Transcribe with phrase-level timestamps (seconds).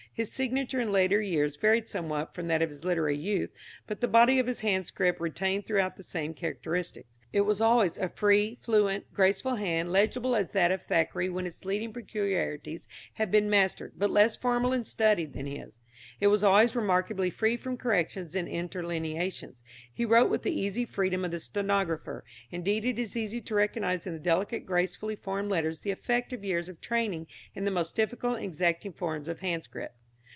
[0.13, 3.49] His signature in later years varied somewhat from that of his literary youth,
[3.87, 7.17] but the body of his handscript retained throughout the same characteristics.
[7.31, 11.63] It was always a free, fluent, graceful hand, legible as that of Thackeray when its
[11.63, 15.79] leading peculiarities have been mastered, but less formal and studied than his.
[16.19, 19.63] It was always remarkably free from corrections or interlineations.
[19.93, 24.05] He wrote with the easy freedom of the stenographer; indeed it is easy to recognise
[24.05, 27.95] in the delicate gracefully formed letters the effect of years of training in the most
[27.95, 29.93] difficult and exacting form of handscript.